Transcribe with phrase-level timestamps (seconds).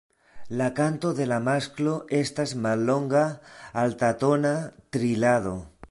[0.61, 3.23] La kanto de la masklo estas mallonga
[3.85, 4.57] altatona
[4.99, 5.59] trilado.